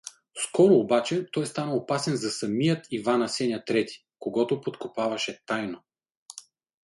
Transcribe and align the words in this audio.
Скоро 0.47 0.73
обаче 0.73 1.31
той 1.31 1.45
стана 1.45 1.75
опасен 1.75 2.15
за 2.15 2.31
самият 2.31 2.87
Иван-Асеня 2.91 3.65
трети, 3.65 4.05
когото 4.19 4.61
подкопаваше 4.61 5.43
тайно. 5.45 5.81